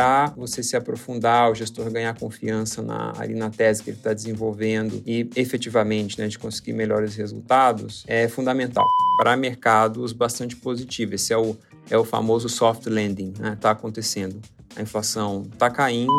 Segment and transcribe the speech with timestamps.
[0.00, 4.14] para você se aprofundar, o gestor ganhar confiança na, ali na tese que ele está
[4.14, 8.86] desenvolvendo e efetivamente né, de conseguir melhores resultados, é fundamental
[9.18, 11.16] para mercados bastante positivos.
[11.16, 11.54] Esse é o,
[11.90, 13.58] é o famoso soft landing, está né?
[13.60, 14.40] Tá acontecendo.
[14.74, 16.10] A inflação está caindo.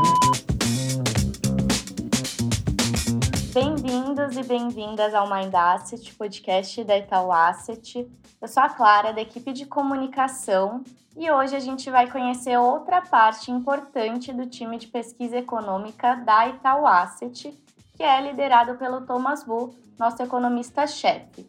[4.31, 8.09] Bem-vindos e bem-vindas ao Mind Asset, podcast da Itaú Asset.
[8.41, 10.85] Eu sou a Clara, da equipe de comunicação,
[11.17, 16.47] e hoje a gente vai conhecer outra parte importante do time de pesquisa econômica da
[16.47, 17.61] Itaú Asset,
[17.97, 21.45] que é liderado pelo Thomas Wu, nosso economista-chefe.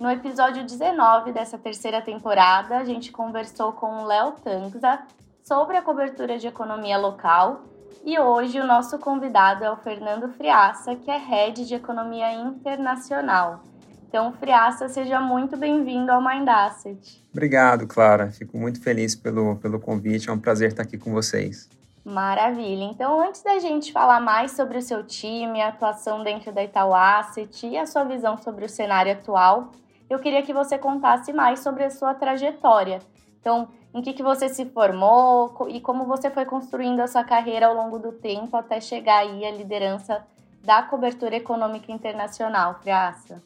[0.00, 5.02] No episódio 19 dessa terceira temporada, a gente conversou com o Léo Tanza
[5.42, 10.94] sobre a cobertura de economia local e hoje o nosso convidado é o Fernando Friaça,
[10.96, 13.62] que é Head de Economia Internacional.
[14.08, 17.24] Então, Friaça, seja muito bem-vindo ao Mind Asset.
[17.32, 18.30] Obrigado, Clara.
[18.30, 20.30] Fico muito feliz pelo, pelo convite.
[20.30, 21.68] É um prazer estar aqui com vocês.
[22.04, 22.84] Maravilha.
[22.84, 26.94] Então, antes da gente falar mais sobre o seu time, a atuação dentro da Itaú
[26.94, 29.72] Asset e a sua visão sobre o cenário atual,
[30.08, 33.00] eu queria que você contasse mais sobre a sua trajetória.
[33.40, 37.68] Então, em que, que você se formou e como você foi construindo a sua carreira
[37.68, 40.22] ao longo do tempo até chegar aí à liderança
[40.62, 43.42] da cobertura econômica internacional, Friaça.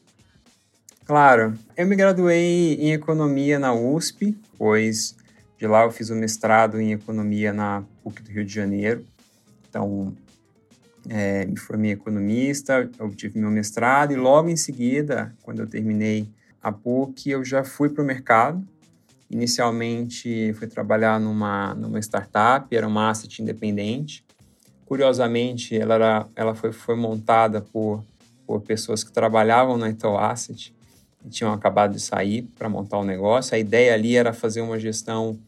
[1.05, 5.15] Claro, eu me graduei em economia na USP, pois
[5.57, 9.05] de lá eu fiz o mestrado em economia na PUC do Rio de Janeiro.
[9.69, 10.13] Então,
[11.09, 16.27] é, me formei economista, obtive meu mestrado e logo em seguida, quando eu terminei
[16.61, 18.67] a PUC, eu já fui para o mercado.
[19.31, 24.25] Inicialmente, fui trabalhar numa, numa startup, era uma asset independente.
[24.85, 28.03] Curiosamente, ela, era, ela foi, foi montada por,
[28.45, 30.75] por pessoas que trabalhavam na Itaú Asset
[31.29, 33.55] tinham acabado de sair para montar o negócio.
[33.55, 35.39] A ideia ali era fazer uma gestão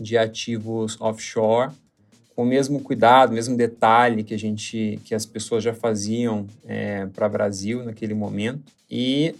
[0.00, 1.72] de ativos offshore
[2.42, 7.06] o mesmo cuidado, o mesmo detalhe que a gente, que as pessoas já faziam é,
[7.06, 8.72] para Brasil naquele momento.
[8.90, 9.34] E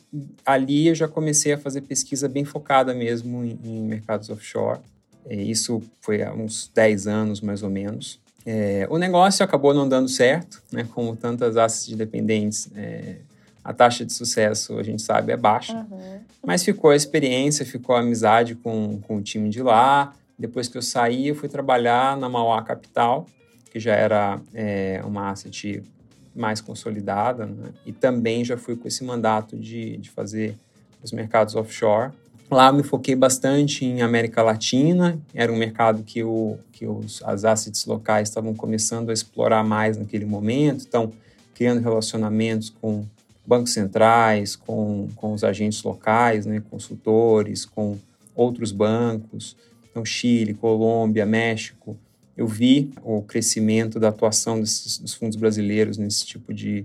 [0.45, 4.81] ali eu já comecei a fazer pesquisa bem focada mesmo em, em mercados offshore.
[5.27, 8.19] É, isso foi há uns 10 anos mais ou menos.
[8.45, 13.17] É, o negócio acabou não dando certo, né, como tantas assets independentes é,
[13.63, 15.87] a taxa de sucesso, a gente sabe, é baixa.
[15.91, 16.21] Uhum.
[16.45, 20.15] Mas ficou a experiência, ficou a amizade com, com o time de lá.
[20.39, 23.27] Depois que eu saí, eu fui trabalhar na Mauá Capital,
[23.71, 25.83] que já era é, uma asset
[26.35, 27.71] mais consolidada, né?
[27.85, 30.57] e também já fui com esse mandato de, de fazer
[31.03, 32.13] os mercados offshore.
[32.51, 37.45] Lá me foquei bastante em América Latina, era um mercado que, o, que os, as
[37.45, 41.13] assets locais estavam começando a explorar mais naquele momento, então
[41.55, 43.05] criando relacionamentos com
[43.45, 47.99] bancos centrais, com, com os agentes locais, né, consultores, com
[48.35, 49.57] outros bancos,
[49.99, 51.97] então Chile, Colômbia, México.
[52.37, 56.85] Eu vi o crescimento da atuação desses, dos fundos brasileiros nesse tipo de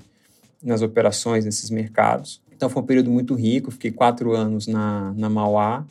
[0.63, 2.41] nas operações nesses mercados.
[2.56, 3.69] Então foi um período muito rico.
[3.69, 5.85] Fiquei quatro anos na, na Mauá.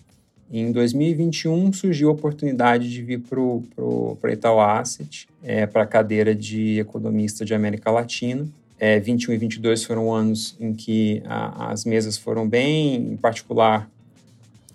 [0.50, 6.34] Em 2021 surgiu a oportunidade de vir para a Itaú Asset, é, para a cadeira
[6.34, 8.48] de economista de América Latina.
[8.80, 13.88] É, 21 e 22 foram anos em que a, as mesas foram bem, em particular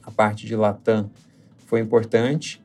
[0.04, 1.10] a parte de Latam
[1.68, 2.60] foi importante,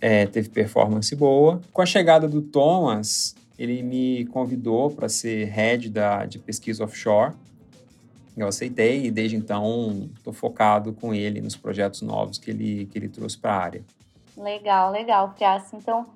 [0.00, 1.62] é, teve performance boa.
[1.72, 7.32] Com a chegada do Thomas, ele me convidou para ser head da, de pesquisa offshore.
[8.36, 12.98] Eu aceitei e desde então estou focado com ele nos projetos novos que ele, que
[12.98, 13.84] ele trouxe para a área.
[14.36, 15.72] Legal, legal, Fias.
[15.72, 16.06] Então,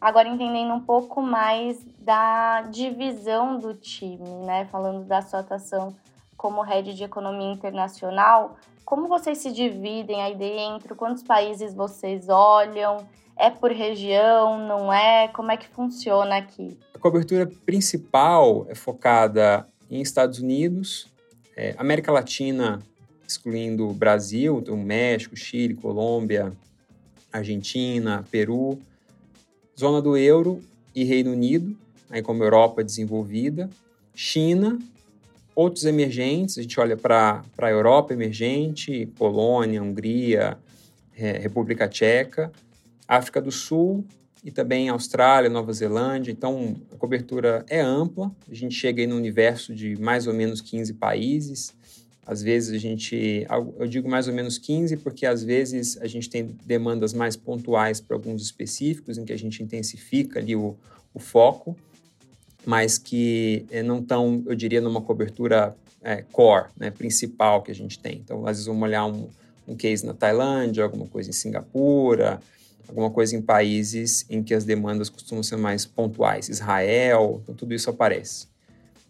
[0.00, 4.66] Agora entendendo um pouco mais da divisão do time, né?
[4.66, 5.96] Falando da sua atuação
[6.36, 10.94] como head de economia internacional, como vocês se dividem aí dentro?
[10.94, 13.06] Quantos países vocês olham?
[13.36, 15.28] É por região, não é?
[15.28, 16.78] Como é que funciona aqui?
[16.94, 21.08] A cobertura principal é focada em Estados Unidos,
[21.56, 22.80] é, América Latina,
[23.26, 26.52] excluindo Brasil, então México, Chile, Colômbia,
[27.32, 28.78] Argentina, Peru
[29.78, 30.62] zona do euro
[30.94, 31.76] e Reino Unido,
[32.08, 33.68] aí como Europa desenvolvida,
[34.14, 34.78] China,
[35.56, 40.58] outros emergentes, a gente olha para a Europa emergente, Polônia, Hungria,
[41.16, 42.52] é, República Tcheca,
[43.08, 44.04] África do Sul
[44.44, 46.30] e também Austrália, Nova Zelândia.
[46.30, 50.60] Então, a cobertura é ampla, a gente chega aí no universo de mais ou menos
[50.60, 51.74] 15 países,
[52.26, 53.46] às vezes a gente,
[53.78, 58.00] eu digo mais ou menos 15, porque às vezes a gente tem demandas mais pontuais
[58.00, 60.76] para alguns específicos, em que a gente intensifica ali o,
[61.14, 61.76] o foco,
[62.66, 67.74] mas que eh, não estão, eu diria, numa cobertura é, core, né, principal que a
[67.74, 68.16] gente tem.
[68.22, 69.28] Então, às vezes vamos olhar um,
[69.66, 72.40] um case na Tailândia, alguma coisa em Singapura,
[72.88, 77.72] alguma coisa em países em que as demandas costumam ser mais pontuais, Israel, então tudo
[77.72, 78.48] isso aparece.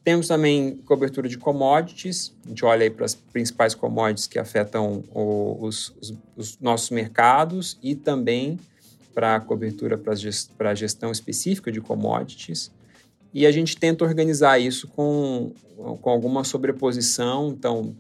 [0.04, 5.02] Temos também cobertura de commodities, a gente olha aí para as principais commodities que afetam
[5.12, 8.58] o, os, os, os, nossos mercados e também
[9.12, 12.70] para a cobertura para a gestão específica de commodities.
[13.36, 15.52] E a gente tenta organizar isso com,
[16.00, 17.94] com alguma sobreposição, então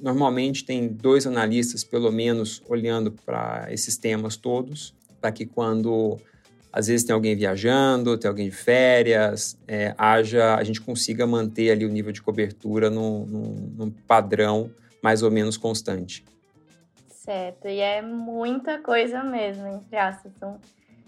[0.00, 6.16] normalmente tem dois analistas, pelo menos, olhando para esses temas todos, para que quando
[6.72, 11.72] às vezes tem alguém viajando, tem alguém de férias, é, haja, a gente consiga manter
[11.72, 14.70] ali o nível de cobertura num, num, num padrão
[15.02, 16.24] mais ou menos constante.
[17.08, 20.32] Certo, e é muita coisa mesmo, entre aspas.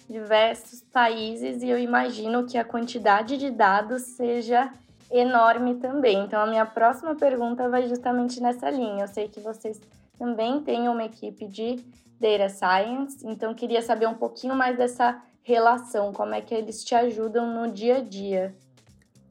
[0.08, 4.72] Diversos países e eu imagino que a quantidade de dados seja
[5.10, 6.24] enorme também.
[6.24, 9.04] Então, a minha próxima pergunta vai justamente nessa linha.
[9.04, 9.80] Eu sei que vocês
[10.18, 11.78] também têm uma equipe de
[12.20, 16.94] Data Science, então queria saber um pouquinho mais dessa relação, como é que eles te
[16.94, 18.54] ajudam no dia a dia.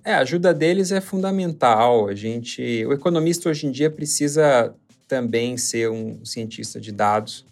[0.04, 2.08] É, a ajuda deles é fundamental.
[2.08, 4.74] A gente, o economista hoje em dia precisa
[5.08, 7.46] também ser um cientista de dados.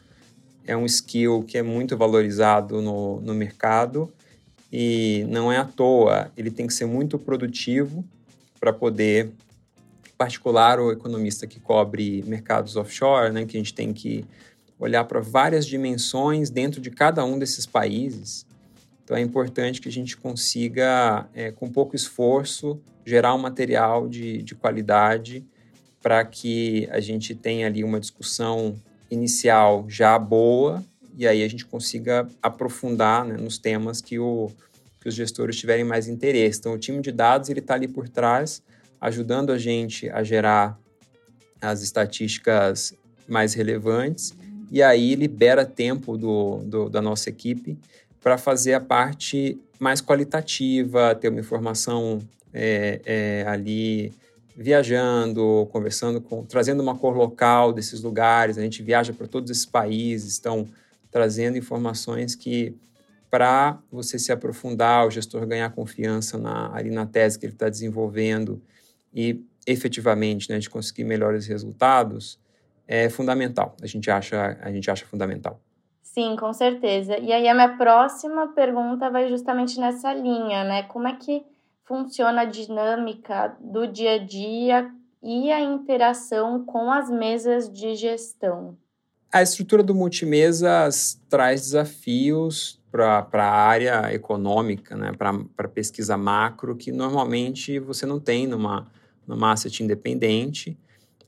[0.65, 4.11] É um skill que é muito valorizado no, no mercado
[4.71, 6.31] e não é à toa.
[6.35, 8.03] Ele tem que ser muito produtivo
[8.59, 13.93] para poder, em particular o economista que cobre mercados offshore, né, que a gente tem
[13.93, 14.25] que
[14.79, 18.45] olhar para várias dimensões dentro de cada um desses países.
[19.03, 24.41] Então é importante que a gente consiga, é, com pouco esforço, gerar um material de,
[24.41, 25.45] de qualidade
[26.01, 28.75] para que a gente tenha ali uma discussão
[29.09, 30.83] inicial já boa
[31.17, 34.51] e aí a gente consiga aprofundar né, nos temas que, o,
[35.01, 36.59] que os gestores tiverem mais interesse.
[36.59, 38.61] Então o time de dados ele está ali por trás,
[38.99, 40.77] ajudando a gente a gerar
[41.61, 42.93] as estatísticas
[43.27, 44.33] mais relevantes
[44.71, 47.77] e aí libera tempo do, do da nossa equipe
[48.21, 52.19] para fazer a parte mais qualitativa, ter uma informação
[52.53, 54.11] é, é, ali
[54.55, 58.57] viajando, conversando com, trazendo uma cor local desses lugares.
[58.57, 60.67] A gente viaja para todos esses países, estão
[61.11, 62.75] trazendo informações que
[63.29, 67.67] para você se aprofundar, o gestor ganhar confiança na, ali na tese que ele está
[67.67, 68.61] desenvolvendo
[69.13, 72.39] e efetivamente né, de conseguir melhores resultados,
[72.87, 73.75] é fundamental.
[73.81, 75.59] A gente acha, a gente acha fundamental.
[76.01, 77.17] Sim, com certeza.
[77.17, 80.83] E aí a minha próxima pergunta vai justamente nessa linha, né?
[80.83, 81.43] Como é que
[81.85, 84.91] funciona a dinâmica do dia a dia
[85.23, 88.77] e a interação com as mesas de gestão?
[89.31, 95.11] A estrutura do multimesas traz desafios para a área econômica, né?
[95.17, 98.89] para pesquisa macro, que normalmente você não tem numa,
[99.27, 100.77] numa asset independente.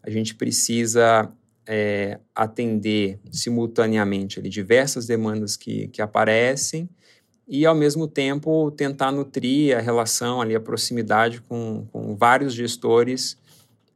[0.01, 1.29] A gente precisa
[1.67, 6.89] é, atender simultaneamente ali, diversas demandas que, que aparecem
[7.47, 13.37] e, ao mesmo tempo, tentar nutrir a relação, ali, a proximidade com, com vários gestores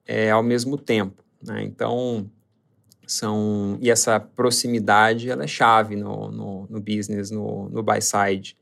[0.05, 1.21] é, ao mesmo tempo.
[1.43, 1.63] Né?
[1.63, 2.29] Então,
[3.05, 3.77] são...
[3.81, 8.55] E essa proximidade, ela é chave no, no, no business, no, no buy-side.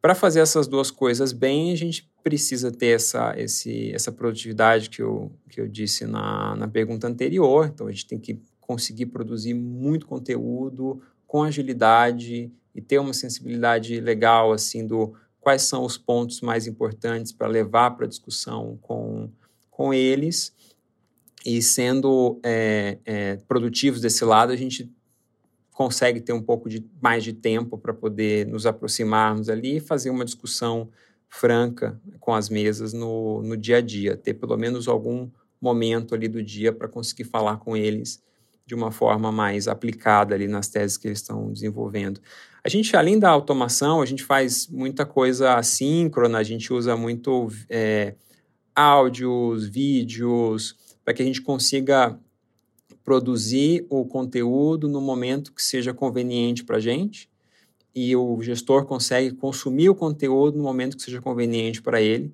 [0.00, 5.00] Para fazer essas duas coisas bem, a gente precisa ter essa, esse, essa produtividade que
[5.00, 7.70] eu, que eu disse na, na pergunta anterior.
[7.72, 14.00] Então, a gente tem que conseguir produzir muito conteúdo com agilidade e ter uma sensibilidade
[14.00, 19.28] legal, assim, do quais são os pontos mais importantes para levar para discussão com,
[19.70, 20.54] com eles.
[21.44, 24.90] E sendo é, é, produtivos desse lado, a gente
[25.72, 30.10] consegue ter um pouco de mais de tempo para poder nos aproximarmos ali e fazer
[30.10, 30.88] uma discussão
[31.28, 35.28] franca com as mesas no, no dia a dia, ter pelo menos algum
[35.60, 38.22] momento ali do dia para conseguir falar com eles
[38.66, 42.20] de uma forma mais aplicada ali nas teses que eles estão desenvolvendo.
[42.64, 47.48] A gente, além da automação, a gente faz muita coisa assíncrona, a gente usa muito
[47.68, 48.14] é,
[48.74, 52.18] áudios, vídeos, para que a gente consiga
[53.04, 57.28] produzir o conteúdo no momento que seja conveniente para a gente
[57.94, 62.32] e o gestor consegue consumir o conteúdo no momento que seja conveniente para ele,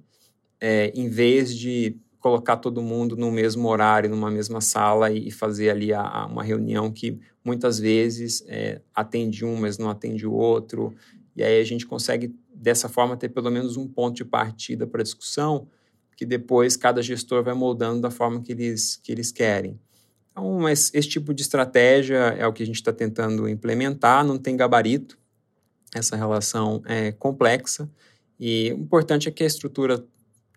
[0.60, 5.70] é, em vez de colocar todo mundo no mesmo horário, numa mesma sala e fazer
[5.70, 10.32] ali a, a uma reunião que muitas vezes é, atende um, mas não atende o
[10.32, 10.94] outro.
[11.36, 15.02] E aí a gente consegue, dessa forma, ter pelo menos um ponto de partida para
[15.02, 15.68] discussão,
[16.16, 19.78] que depois cada gestor vai moldando da forma que eles, que eles querem.
[20.32, 24.36] Então, mas esse tipo de estratégia é o que a gente está tentando implementar, não
[24.36, 25.16] tem gabarito,
[25.94, 27.88] essa relação é complexa
[28.38, 30.04] e o importante é que a estrutura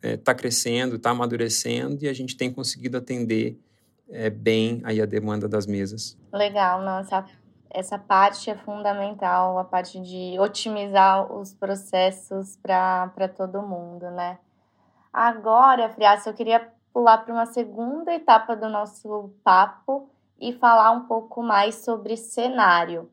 [0.01, 3.58] está é, tá crescendo, está amadurecendo e a gente tem conseguido atender
[4.10, 6.17] é, bem aí a demanda das mesas.
[6.34, 7.25] Legal, nossa.
[7.70, 14.38] essa parte é fundamental, a parte de otimizar os processos para todo mundo, né?
[15.13, 21.05] Agora, Frias, eu queria pular para uma segunda etapa do nosso papo e falar um
[21.05, 23.10] pouco mais sobre cenário.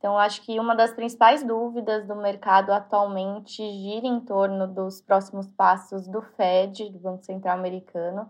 [0.00, 5.46] Então, acho que uma das principais dúvidas do mercado atualmente gira em torno dos próximos
[5.50, 8.26] passos do Fed, do Banco Central Americano,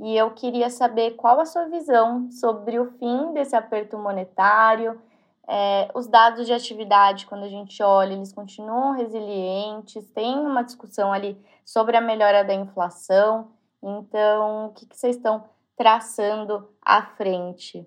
[0.00, 5.00] e eu queria saber qual a sua visão sobre o fim desse aperto monetário.
[5.46, 11.12] É, os dados de atividade, quando a gente olha, eles continuam resilientes, tem uma discussão
[11.12, 13.52] ali sobre a melhora da inflação.
[13.80, 15.44] Então, o que, que vocês estão
[15.76, 17.86] traçando à frente?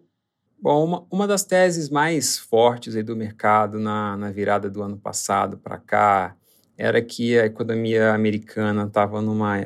[0.66, 5.60] Bom, uma, uma das teses mais fortes do mercado na, na virada do ano passado
[5.60, 6.36] para cá
[6.76, 9.22] era que a economia americana estava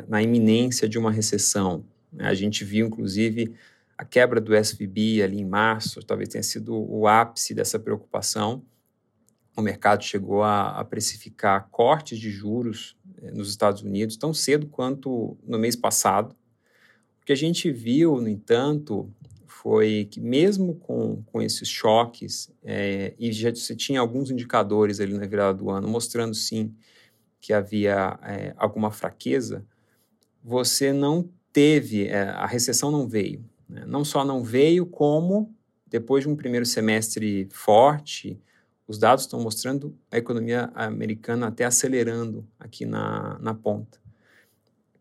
[0.09, 1.85] na iminência de uma recessão.
[2.11, 2.27] Né?
[2.27, 3.55] A gente viu, inclusive,
[3.97, 8.61] a quebra do SVB ali em março, talvez tenha sido o ápice dessa preocupação.
[9.55, 14.67] O mercado chegou a, a precificar cortes de juros eh, nos Estados Unidos tão cedo
[14.67, 16.35] quanto no mês passado.
[17.21, 19.09] O que a gente viu, no entanto,
[19.61, 25.13] foi que mesmo com, com esses choques, é, e já você tinha alguns indicadores ali
[25.13, 26.73] na virada do ano mostrando sim
[27.41, 29.65] que havia é, alguma fraqueza,
[30.41, 33.43] você não teve, é, a recessão não veio.
[33.67, 33.83] Né?
[33.85, 35.53] Não só não veio, como
[35.85, 38.41] depois de um primeiro semestre forte,
[38.87, 43.99] os dados estão mostrando a economia americana até acelerando aqui na, na ponta.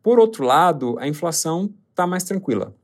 [0.02, 2.74] Por outro lado, a inflação está mais tranquila.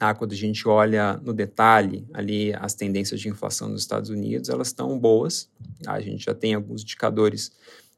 [0.00, 4.48] Ah, quando a gente olha no detalhe ali as tendências de inflação nos Estados Unidos,
[4.48, 5.50] elas estão boas.
[5.86, 7.50] Ah, a gente já tem alguns indicadores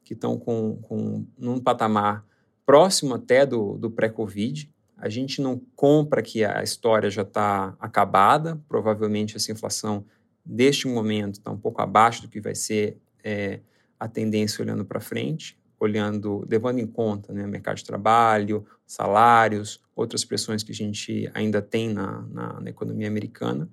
[0.03, 2.25] que estão com, com num patamar
[2.65, 4.69] próximo até do, do pré-Covid.
[4.97, 8.59] A gente não compra que a história já está acabada.
[8.67, 10.05] Provavelmente essa inflação
[10.45, 13.59] deste momento está um pouco abaixo do que vai ser é,
[13.99, 20.23] a tendência olhando para frente, olhando, levando em conta né, mercado de trabalho, salários, outras
[20.23, 23.67] pressões que a gente ainda tem na, na, na economia americana.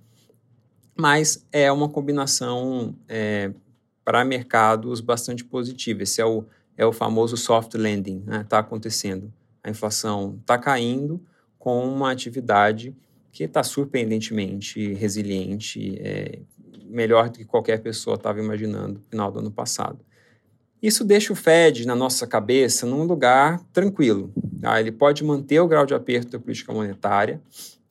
[0.97, 3.53] Mas é uma combinação é,
[4.05, 6.03] para mercados bastante positiva.
[6.03, 6.45] Esse é o,
[6.77, 9.33] é o famoso soft landing, está né, tá acontecendo.
[9.62, 11.21] A inflação está caindo
[11.59, 12.97] com uma atividade
[13.31, 16.41] que está surpreendentemente resiliente, é,
[16.87, 20.08] melhor do que qualquer pessoa estava imaginando no final do ano passado.
[20.82, 24.32] Isso deixa o Fed, na nossa cabeça, num lugar tranquilo.
[24.61, 24.80] Tá?
[24.80, 27.40] Ele pode manter o grau de aperto da política monetária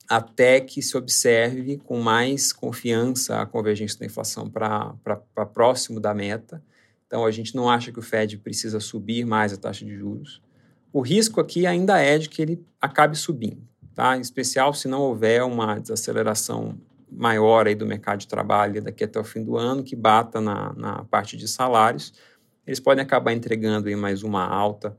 [0.08, 4.96] até que se observe com mais confiança a convergência da inflação para
[5.52, 6.62] próximo da meta.
[7.06, 10.40] Então, a gente não acha que o Fed precisa subir mais a taxa de juros.
[10.92, 13.62] O risco aqui ainda é de que ele acabe subindo,
[13.94, 14.16] tá?
[14.16, 16.78] em especial se não houver uma desaceleração
[17.10, 20.72] maior aí do mercado de trabalho daqui até o fim do ano, que bata na,
[20.74, 22.14] na parte de salários,
[22.68, 24.94] eles podem acabar entregando aí mais uma alta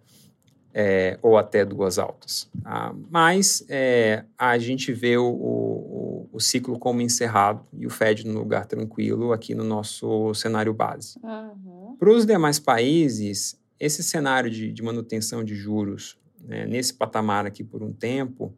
[0.74, 2.50] é, ou até duas altas.
[2.64, 2.94] Tá?
[3.12, 8.40] Mas é, a gente vê o, o, o, ciclo como encerrado e o Fed no
[8.40, 11.20] lugar tranquilo aqui no nosso cenário base.
[11.24, 11.96] Uhum.
[12.00, 17.64] Para os demais países, esse cenário de, de manutenção de juros né, nesse patamar aqui
[17.64, 18.52] por um tempo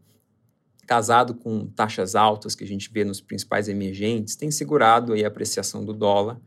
[0.88, 5.27] casado com taxas altas que a gente vê nos principais emergentes, tem segurado aí a
[5.27, 6.39] apreciação do dólar,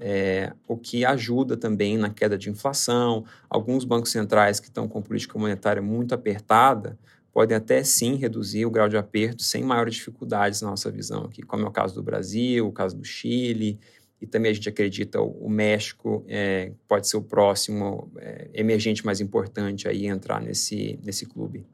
[0.00, 3.24] é, o que ajuda também na queda de inflação.
[3.48, 6.98] Alguns bancos centrais que estão com política monetária muito apertada
[7.32, 11.42] podem até sim reduzir o grau de aperto sem maiores dificuldades na nossa visão aqui,
[11.42, 13.80] como é o caso do Brasil, o caso do Chile,
[14.20, 19.20] e também a gente acredita o, México é, pode ser o próximo é, emergente mais
[19.20, 21.66] importante aí entrar nesse, nesse clube.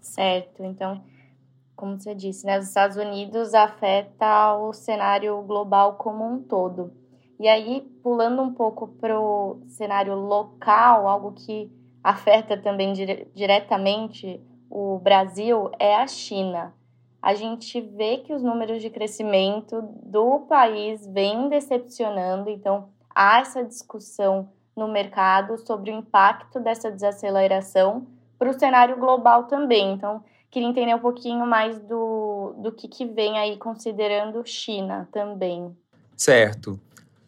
[0.00, 1.02] Certo, então
[1.74, 6.92] como você disse, né, os Estados Unidos afeta o cenário global como um todo.
[7.38, 11.70] E aí, pulando um pouco para o cenário local, algo que
[12.02, 16.74] afeta também dire diretamente o Brasil é a China.
[17.22, 23.64] A gente vê que os números de crescimento do país vêm decepcionando, então há essa
[23.64, 28.06] discussão no mercado sobre o impacto dessa desaceleração
[28.38, 29.92] para o cenário global também.
[29.92, 35.74] Então, queria entender um pouquinho mais do, do que, que vem aí considerando China também.
[36.16, 36.78] Certo.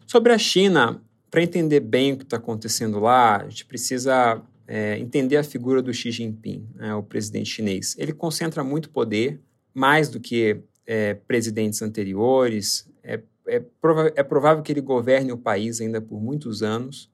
[0.07, 4.97] Sobre a China, para entender bem o que está acontecendo lá, a gente precisa é,
[4.97, 7.93] entender a figura do Xi Jinping, né, o presidente chinês.
[7.99, 9.41] Ele concentra muito poder,
[9.73, 12.89] mais do que é, presidentes anteriores.
[13.03, 17.11] É, é, prova é provável que ele governe o país ainda por muitos anos.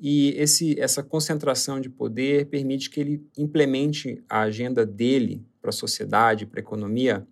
[0.00, 5.72] E esse, essa concentração de poder permite que ele implemente a agenda dele para a
[5.72, 7.26] sociedade, para a economia,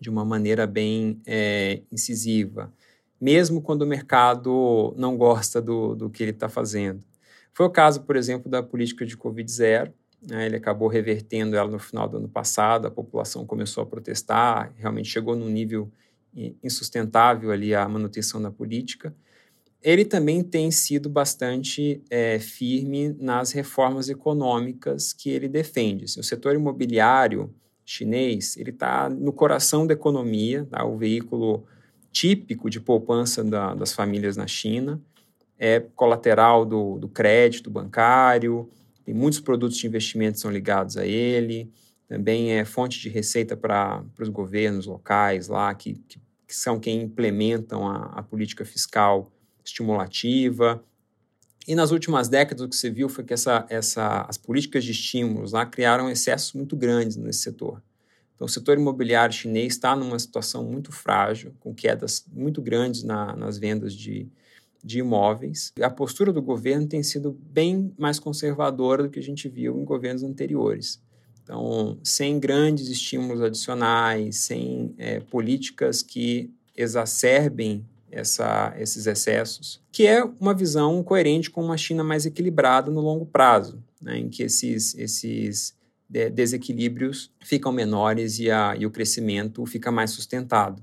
[0.00, 2.72] de uma maneira bem é, incisiva.
[3.20, 7.02] Mesmo quando o mercado não gosta do, do que ele está fazendo.
[7.52, 9.92] Foi o caso, por exemplo, da política de Covid-0.
[10.28, 10.46] Né?
[10.46, 15.08] Ele acabou revertendo ela no final do ano passado, a população começou a protestar, realmente
[15.08, 15.90] chegou num nível
[16.62, 19.14] insustentável ali a manutenção da política.
[19.80, 26.06] Ele também tem sido bastante é, firme nas reformas econômicas que ele defende.
[26.18, 27.54] O setor imobiliário
[27.84, 30.84] chinês ele está no coração da economia, tá?
[30.84, 31.66] o veículo
[32.14, 35.02] típico de poupança da, das famílias na China,
[35.58, 38.70] é colateral do, do crédito bancário,
[39.04, 41.70] tem muitos produtos de investimento são ligados a ele,
[42.06, 47.02] também é fonte de receita para os governos locais lá, que, que, que, são quem
[47.02, 49.32] implementam a, a política fiscal
[49.64, 50.82] estimulativa.
[51.66, 54.92] E nas últimas décadas, o que você viu foi que essa, essa, as políticas de
[54.92, 57.82] estímulos lá criaram excessos muito grandes nesse setor.
[58.34, 63.34] Então, o setor imobiliário chinês está numa situação muito frágil, com quedas muito grandes na,
[63.36, 64.28] nas vendas de,
[64.82, 65.72] de imóveis.
[65.80, 69.84] A postura do governo tem sido bem mais conservadora do que a gente viu em
[69.84, 71.00] governos anteriores.
[71.42, 80.24] Então, sem grandes estímulos adicionais, sem é, políticas que exacerbem essa, esses excessos, que é
[80.40, 84.94] uma visão coerente com uma China mais equilibrada no longo prazo, né, em que esses,
[84.94, 85.74] esses
[86.30, 90.82] desequilíbrios ficam menores e, a, e o crescimento fica mais sustentado.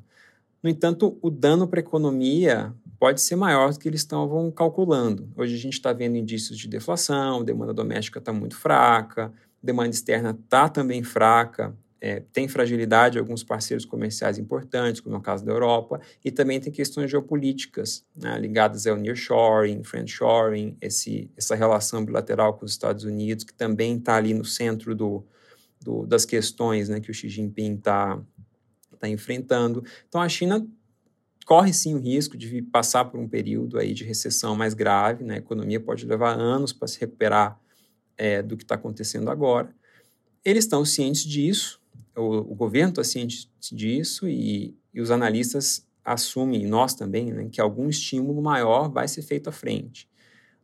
[0.62, 5.28] No entanto, o dano para a economia pode ser maior do que eles estavam calculando.
[5.36, 9.34] Hoje a gente está vendo indícios de deflação, demanda doméstica está muito fraca,
[9.64, 15.46] demanda externa está também fraca, é, tem fragilidade alguns parceiros comerciais importantes, como no caso
[15.46, 22.04] da Europa, e também tem questões geopolíticas né, ligadas ao nearshoring, friendshoring, esse, essa relação
[22.04, 25.24] bilateral com os Estados Unidos, que também está ali no centro do,
[25.80, 28.20] do, das questões né, que o Xi Jinping está
[29.00, 29.84] tá enfrentando.
[30.08, 30.68] Então, a China
[31.46, 35.36] corre sim o risco de passar por um período aí de recessão mais grave, né?
[35.36, 37.60] a economia pode levar anos para se recuperar
[38.18, 39.74] é, do que está acontecendo agora.
[40.46, 41.81] Eles estão cientes disso,
[42.16, 47.48] o, o governo está ciente disso e, e, os analistas assumem, e nós também, né,
[47.52, 50.10] que algum estímulo maior vai ser feito à frente.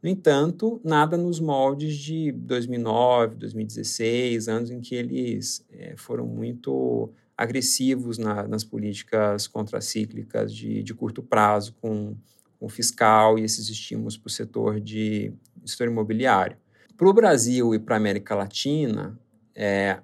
[0.02, 7.12] No entanto, nada nos moldes de 2009, 2016, anos em que eles é, foram muito
[7.36, 12.16] agressivos na, nas políticas contracíclicas de, de curto prazo com,
[12.60, 15.34] o fiscal e esses estímulos para o setor de
[15.66, 16.58] setor imobiliário.
[16.96, 19.20] Para o Brasil e para a América Latina,
[19.54, 20.00] é,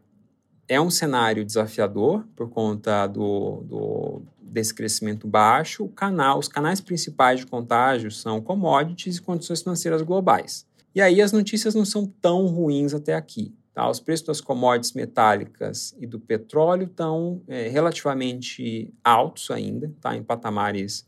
[0.73, 5.83] é um cenário desafiador por conta do, do, desse crescimento baixo.
[5.85, 10.65] O canal, os canais principais de contágio são commodities e condições financeiras globais.
[10.95, 13.53] E aí as notícias não são tão ruins até aqui.
[13.73, 13.87] Tá?
[13.89, 20.15] Os preços das commodities metálicas e do petróleo estão é, relativamente altos ainda, tá?
[20.15, 21.07] em patamares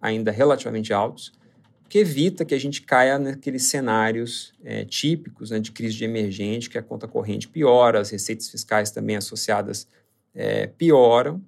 [0.00, 1.32] ainda relativamente altos
[1.88, 6.68] que evita que a gente caia naqueles cenários é, típicos né, de crise de emergente,
[6.68, 9.86] que a conta corrente piora, as receitas fiscais também associadas
[10.34, 11.42] é, pioram,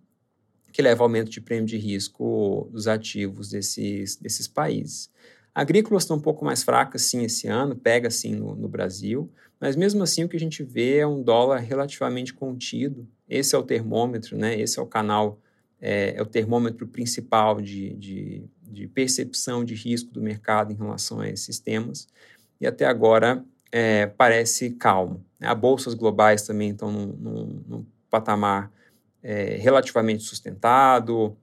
[0.72, 5.10] que leva ao aumento de prêmio de risco dos ativos desses, desses países.
[5.54, 9.74] Agrícolas estão um pouco mais fracas, sim, esse ano, pega, sim, no, no Brasil, mas
[9.74, 13.08] mesmo assim o que a gente vê é um dólar relativamente contido.
[13.26, 14.58] Esse é o termômetro, né?
[14.60, 15.40] esse é o canal,
[15.80, 21.20] é, é o termômetro principal de, de de percepção de risco do mercado em relação
[21.20, 22.08] a esses temas,
[22.60, 25.24] e até agora é, parece calmo.
[25.38, 25.48] Né?
[25.48, 28.70] As bolsas globais também estão num, num, num patamar
[29.22, 31.36] é, relativamente sustentado,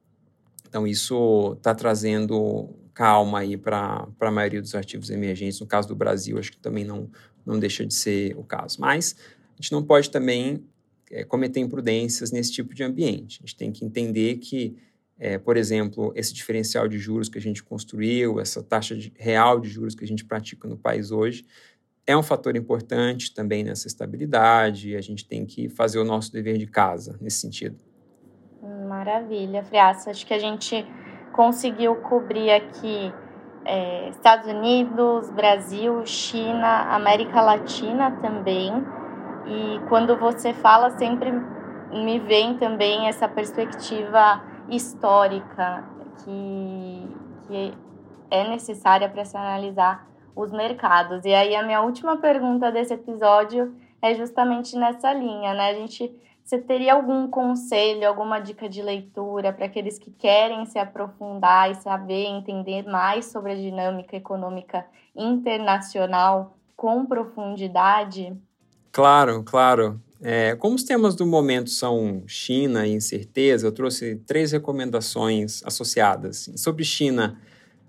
[0.68, 5.60] então isso está trazendo calma aí para a maioria dos ativos emergentes.
[5.60, 7.10] No caso do Brasil, acho que também não,
[7.46, 8.80] não deixa de ser o caso.
[8.80, 9.16] Mas
[9.58, 10.64] a gente não pode também
[11.12, 13.40] é, cometer imprudências nesse tipo de ambiente.
[13.40, 14.76] A gente tem que entender que
[15.24, 19.58] é, por exemplo, esse diferencial de juros que a gente construiu, essa taxa de, real
[19.58, 21.46] de juros que a gente pratica no país hoje,
[22.06, 24.98] é um fator importante também nessa estabilidade.
[24.98, 27.80] A gente tem que fazer o nosso dever de casa nesse sentido.
[28.90, 30.10] Maravilha, Friaça.
[30.10, 30.86] Acho que a gente
[31.32, 33.14] conseguiu cobrir aqui
[33.64, 38.74] é, Estados Unidos, Brasil, China, América Latina também.
[39.48, 41.32] E quando você fala, sempre
[41.94, 45.84] me vem também essa perspectiva histórica
[46.24, 47.08] que,
[47.48, 47.74] que
[48.32, 51.24] é necessária para se analisar os mercados.
[51.26, 55.70] E aí a minha última pergunta desse episódio é justamente nessa linha, né?
[55.70, 60.78] A gente você teria algum conselho, alguma dica de leitura para aqueles que querem se
[60.78, 68.36] aprofundar e saber entender mais sobre a dinâmica econômica internacional com profundidade?
[68.92, 70.02] Claro, claro.
[70.26, 76.50] É, como os temas do momento são China e incerteza, eu trouxe três recomendações associadas.
[76.56, 77.38] Sobre China,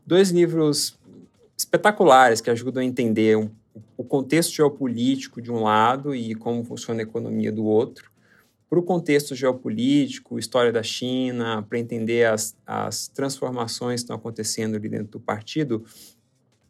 [0.04, 0.98] dois livros
[1.56, 3.36] espetaculares que ajudam a entender
[3.96, 8.10] o contexto geopolítico de um lado e como funciona a economia do outro.
[8.68, 14.74] Para o contexto geopolítico, história da China, para entender as, as transformações que estão acontecendo
[14.74, 15.84] ali dentro do partido,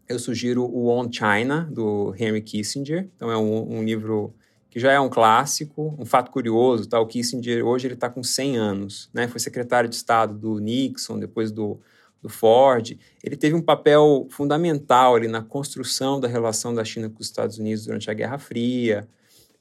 [0.07, 3.09] eu sugiro o On China, do Henry Kissinger.
[3.17, 4.35] Então, é um, um livro
[4.75, 5.95] que já é um clássico.
[5.97, 6.99] Um fato curioso, tá?
[6.99, 9.09] o Kissinger hoje ele está com 100 anos.
[9.15, 9.29] Né?
[9.29, 11.79] Foi secretário de Estado do Nixon, depois do,
[12.21, 12.99] do Ford.
[13.23, 17.57] Ele teve um papel fundamental ali na construção da relação da China com os Estados
[17.57, 19.07] Unidos durante a Guerra Fria.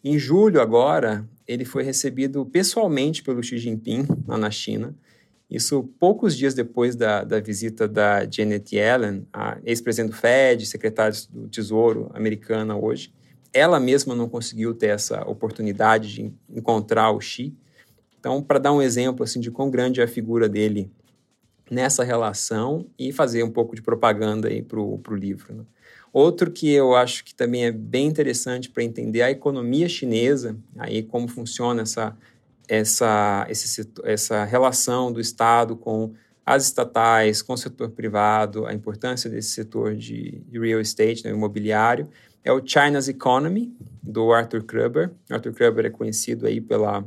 [0.03, 4.95] Em julho, agora, ele foi recebido pessoalmente pelo Xi Jinping lá na China.
[5.47, 11.15] Isso poucos dias depois da, da visita da Janet Yellen, a ex-presidente do Fed, secretária
[11.29, 13.13] do Tesouro americana hoje.
[13.53, 17.55] Ela mesma não conseguiu ter essa oportunidade de encontrar o Xi.
[18.19, 20.91] Então, para dar um exemplo assim de quão grande é a figura dele
[21.69, 25.53] nessa relação e fazer um pouco de propaganda aí para o livro.
[25.53, 25.63] Né?
[26.11, 31.03] Outro que eu acho que também é bem interessante para entender a economia chinesa, aí
[31.03, 32.15] como funciona essa
[32.67, 36.13] essa, esse, essa relação do Estado com
[36.45, 42.07] as estatais, com o setor privado, a importância desse setor de, real estate, né, imobiliário,
[42.43, 45.11] é o China's Economy, do Arthur Kruber.
[45.29, 47.05] Arthur Kruber é conhecido aí pela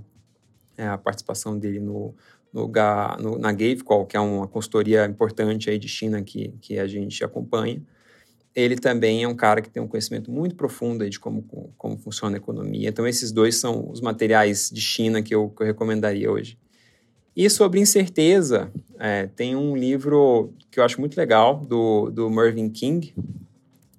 [0.77, 2.15] é, a participação dele no,
[2.53, 2.71] no,
[3.21, 7.25] no, na Gavecall, que é uma consultoria importante aí de China que, que a gente
[7.25, 7.83] acompanha
[8.57, 11.43] ele também é um cara que tem um conhecimento muito profundo de como,
[11.77, 12.89] como funciona a economia.
[12.89, 16.59] Então, esses dois são os materiais de China que eu, que eu recomendaria hoje.
[17.37, 22.71] E sobre incerteza, é, tem um livro que eu acho muito legal, do, do Mervyn
[22.71, 23.15] King.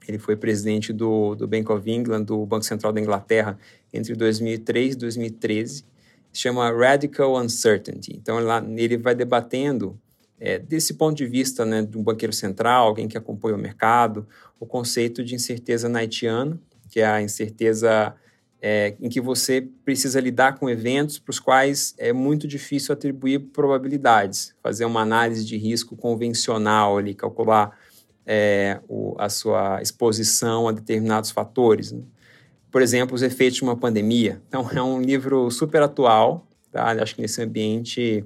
[0.08, 3.58] Ele foi presidente do, do Bank of England, do Banco Central da Inglaterra,
[3.93, 5.86] entre 2003 e 2013.
[6.32, 8.15] Se chama Radical Uncertainty.
[8.15, 10.00] Então, lá, ele vai debatendo
[10.39, 14.28] é, desse ponto de vista né, de um banqueiro central, alguém que acompanha o mercado,
[14.60, 18.15] o conceito de incerteza haitiana, que é a incerteza
[18.62, 23.39] é, em que você precisa lidar com eventos para os quais é muito difícil atribuir
[23.39, 27.78] probabilidades, fazer uma análise de risco convencional ali, calcular
[28.28, 31.92] é, o, a sua exposição a determinados fatores.
[31.92, 32.04] Né?
[32.70, 34.42] Por exemplo, os efeitos de uma pandemia.
[34.48, 36.92] Então, é um livro super atual, tá?
[36.92, 38.24] acho que nesse ambiente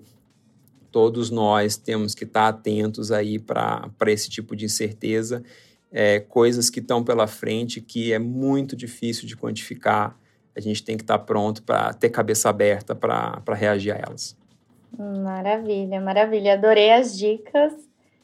[0.92, 5.42] todos nós temos que estar atentos aí para esse tipo de incerteza
[5.92, 10.18] é, coisas que estão pela frente que é muito difícil de quantificar.
[10.56, 14.38] A gente tem que estar pronto para ter cabeça aberta para reagir a elas.
[14.98, 16.54] Maravilha, maravilha.
[16.54, 17.74] Adorei as dicas.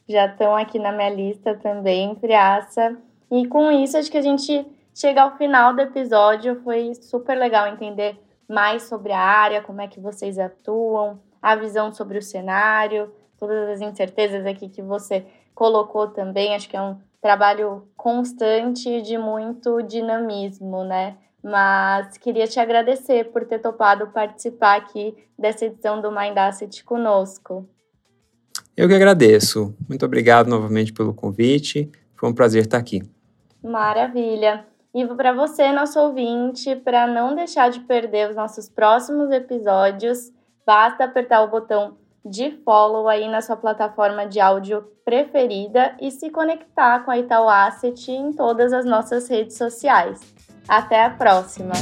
[0.08, 2.96] Já estão aqui na minha lista também, Priaça.
[3.30, 6.62] E com isso, acho que a gente chega ao final do episódio.
[6.62, 8.18] Foi super legal entender
[8.48, 13.68] mais sobre a área, como é que vocês atuam, a visão sobre o cenário, todas
[13.68, 16.54] as incertezas aqui que você colocou também.
[16.54, 21.18] Acho que é um trabalho constante de muito dinamismo, né?
[21.42, 27.68] Mas queria te agradecer por ter topado participar aqui dessa edição do Mind Asset conosco.
[28.78, 29.74] Eu que agradeço.
[29.88, 31.90] Muito obrigado novamente pelo convite.
[32.14, 33.02] Foi um prazer estar aqui.
[33.60, 34.64] Maravilha.
[34.94, 40.32] E para você, nosso ouvinte, para não deixar de perder os nossos próximos episódios,
[40.64, 46.30] basta apertar o botão de follow aí na sua plataforma de áudio preferida e se
[46.30, 50.20] conectar com a Itaú Asset em todas as nossas redes sociais.
[50.68, 51.72] Até a próxima!